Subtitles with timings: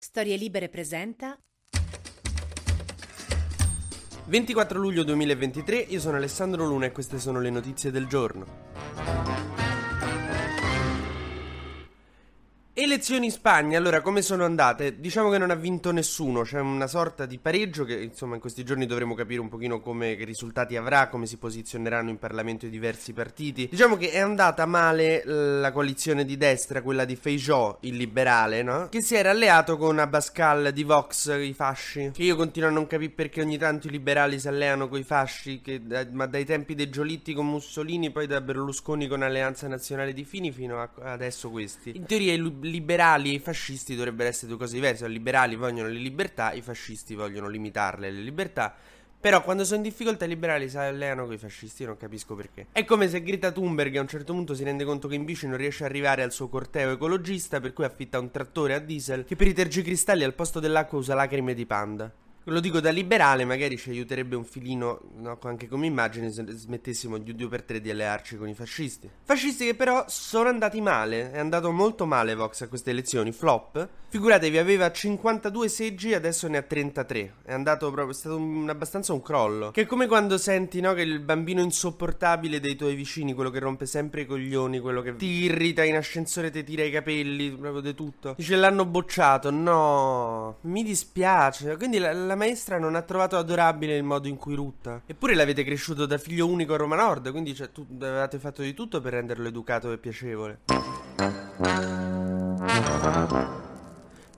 [0.00, 1.36] Storie Libere presenta
[4.26, 9.17] 24 luglio 2023, io sono Alessandro Luna e queste sono le notizie del giorno.
[12.80, 15.00] Elezioni in Spagna, allora come sono andate?
[15.00, 18.62] Diciamo che non ha vinto nessuno, c'è una sorta di pareggio che insomma in questi
[18.62, 23.12] giorni dovremo capire un pochino come risultati avrà, come si posizioneranno in Parlamento i diversi
[23.12, 23.66] partiti.
[23.68, 28.86] Diciamo che è andata male la coalizione di destra, quella di Feijó, il liberale, no?
[28.88, 32.12] Che si era alleato con Abascal di Vox, i fasci.
[32.14, 35.02] Che io continuo a non capire perché ogni tanto i liberali si alleano con i
[35.02, 35.80] fasci, che,
[36.12, 40.52] ma dai tempi dei Giolitti con Mussolini, poi da Berlusconi con Alleanza Nazionale di Fini
[40.52, 41.96] fino a adesso questi.
[41.96, 42.36] In teoria i
[42.70, 45.06] liberali e fascisti dovrebbero essere due cose diverse.
[45.06, 48.74] I liberali vogliono le libertà, i fascisti vogliono limitarle le libertà.
[49.20, 52.66] Però quando sono in difficoltà i liberali si alleano con i fascisti, non capisco perché.
[52.70, 55.48] È come se Greta Thunberg a un certo punto si rende conto che in bici
[55.48, 59.24] non riesce ad arrivare al suo corteo ecologista, per cui affitta un trattore a diesel
[59.24, 62.12] che per i tergicristalli al posto dell'acqua usa lacrime di panda.
[62.48, 67.18] Lo dico da liberale, magari ci aiuterebbe un filino, no, anche come immagine, se smettessimo
[67.18, 69.08] di due per tre di allearci con i fascisti.
[69.22, 73.88] Fascisti che però sono andati male, è andato molto male Vox a queste elezioni, flop.
[74.10, 77.34] Figuratevi, aveva 52 seggi, adesso ne ha 33.
[77.44, 79.70] È andato proprio, è stato un, abbastanza un crollo.
[79.70, 83.58] Che è come quando senti, no, che il bambino insopportabile dei tuoi vicini, quello che
[83.58, 87.82] rompe sempre i coglioni, quello che ti irrita in ascensore, ti tira i capelli, proprio
[87.82, 88.34] di tutto.
[88.38, 91.76] Dice l'hanno bocciato, no, mi dispiace.
[91.76, 95.02] Quindi la, la maestra non ha trovato adorabile il modo in cui rutta.
[95.04, 98.72] Eppure l'avete cresciuto da figlio unico a Roma Nord, quindi cioè, tu avevate fatto di
[98.72, 100.60] tutto per renderlo educato e piacevole.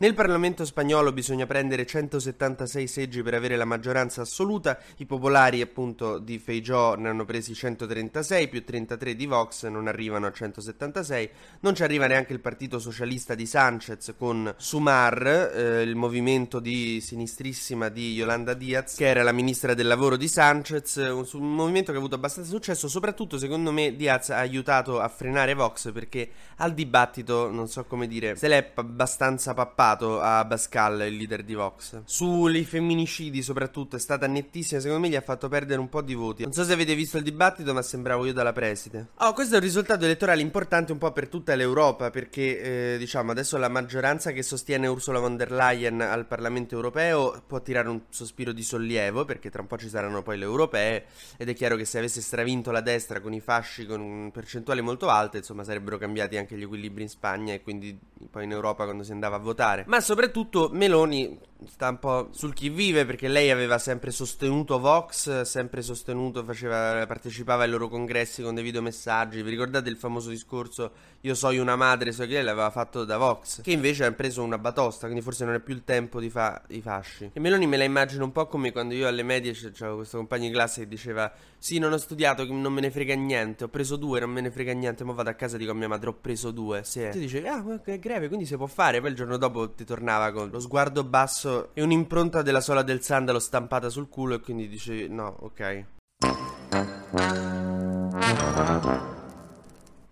[0.00, 6.20] Nel Parlamento spagnolo bisogna prendere 176 seggi per avere la maggioranza assoluta, i popolari appunto
[6.20, 11.30] di Feijó ne hanno presi 136 più 33 di Vox non arrivano a 176,
[11.62, 17.00] non ci arriva neanche il Partito Socialista di Sanchez con Sumar, eh, il movimento di
[17.00, 21.90] sinistrissima di Yolanda Diaz che era la ministra del lavoro di Sanchez, un, un movimento
[21.90, 26.30] che ha avuto abbastanza successo, soprattutto secondo me Diaz ha aiutato a frenare Vox perché
[26.58, 31.42] al dibattito, non so come dire, se l'è abbastanza pappato parlato a Pascal, il leader
[31.42, 32.02] di Vox.
[32.04, 34.80] Sui femminicidi, soprattutto, è stata nettissima.
[34.80, 36.42] Secondo me gli ha fatto perdere un po' di voti.
[36.42, 39.08] Non so se avete visto il dibattito, ma sembravo io dalla preside.
[39.18, 42.10] Oh, questo è un risultato elettorale importante un po' per tutta l'Europa.
[42.10, 47.42] Perché, eh, diciamo, adesso la maggioranza che sostiene Ursula von der Leyen al Parlamento europeo
[47.46, 49.24] può tirare un sospiro di sollievo.
[49.24, 51.04] Perché tra un po' ci saranno poi le europee.
[51.36, 55.08] Ed è chiaro che se avesse stravinto la destra con i fasci con percentuali molto
[55.08, 57.98] alte, insomma, sarebbero cambiati anche gli equilibri in Spagna e quindi
[58.30, 59.84] poi in Europa quando si andava a votare fare.
[59.86, 65.42] Ma soprattutto Meloni sta un po' sul chi vive perché lei aveva sempre sostenuto Vox,
[65.42, 69.42] sempre sostenuto, faceva, partecipava ai loro congressi con dei videomessaggi.
[69.42, 73.16] Vi ricordate il famoso discorso io so una madre, so che lei l'aveva fatto da
[73.16, 76.30] Vox, che invece ha preso una batosta, quindi forse non è più il tempo di
[76.30, 77.30] fare i fasci.
[77.32, 80.46] E Meloni me la immagino un po' come quando io alle medie c'avevo questo compagno
[80.46, 83.96] di classe che diceva sì, non ho studiato, non me ne frega niente, ho preso
[83.96, 86.10] due, non me ne frega niente, ma vado a casa e dico a mia madre
[86.10, 86.84] ho preso due.
[86.84, 87.02] Sì.
[87.02, 89.00] E tu dicevi ah, è greve, quindi si può fare.
[89.00, 93.02] Poi il giorno dopo ti tornava con lo sguardo basso e un'impronta della sola del
[93.02, 95.84] sandalo stampata sul culo e quindi dicevi no, ok.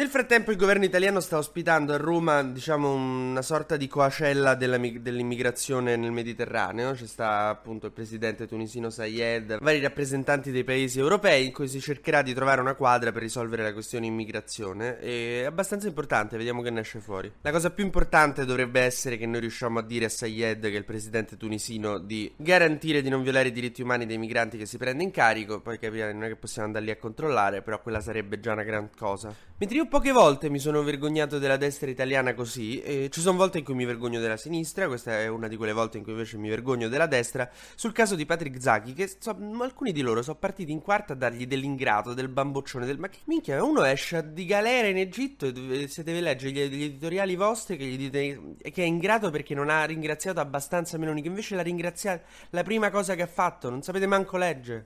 [0.00, 5.94] Nel frattempo il governo italiano sta ospitando a Roma, diciamo, una sorta di coacella dell'immigrazione
[5.96, 6.92] nel Mediterraneo.
[6.92, 11.82] C'è sta appunto il presidente tunisino Sayed, vari rappresentanti dei paesi europei in cui si
[11.82, 14.98] cercherà di trovare una quadra per risolvere la questione immigrazione.
[15.00, 17.30] è abbastanza importante, vediamo che ne esce fuori.
[17.42, 20.78] La cosa più importante dovrebbe essere che noi riusciamo a dire a Sayed, che è
[20.78, 24.78] il presidente tunisino, di garantire di non violare i diritti umani dei migranti che si
[24.78, 25.60] prende in carico.
[25.60, 28.62] Poi capire, non è che possiamo andare lì a controllare, però quella sarebbe già una
[28.62, 29.48] gran cosa.
[29.58, 33.58] Mentre io poche volte mi sono vergognato della destra italiana così, e ci sono volte
[33.58, 36.38] in cui mi vergogno della sinistra, questa è una di quelle volte in cui invece
[36.38, 40.36] mi vergogno della destra, sul caso di Patrick Zacchi, che so, alcuni di loro sono
[40.36, 42.98] partiti in quarta a dargli dell'ingrato, del bamboccione, del...
[42.98, 46.84] ma che minchia, uno esce di galera in Egitto e se deve leggere gli, gli
[46.84, 51.28] editoriali vostri che gli dite che è ingrato perché non ha ringraziato abbastanza Meloni, che
[51.28, 54.84] invece l'ha ringraziato la prima cosa che ha fatto, non sapete manco leggere.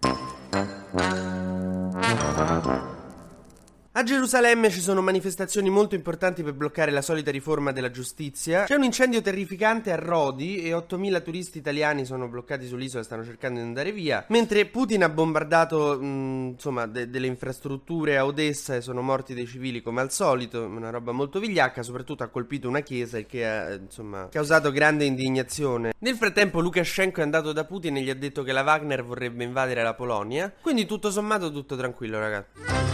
[3.96, 8.64] A Gerusalemme ci sono manifestazioni molto importanti per bloccare la solita riforma della giustizia.
[8.64, 13.24] C'è un incendio terrificante a Rodi e 8.000 turisti italiani sono bloccati sull'isola e stanno
[13.24, 14.24] cercando di andare via.
[14.30, 19.46] Mentre Putin ha bombardato mh, insomma, de- delle infrastrutture a Odessa e sono morti dei
[19.46, 23.74] civili come al solito, una roba molto vigliacca, soprattutto ha colpito una chiesa che ha
[23.74, 25.92] insomma, causato grande indignazione.
[26.00, 29.44] Nel frattempo Lukashenko è andato da Putin e gli ha detto che la Wagner vorrebbe
[29.44, 30.52] invadere la Polonia.
[30.60, 32.93] Quindi tutto sommato tutto tranquillo ragazzi.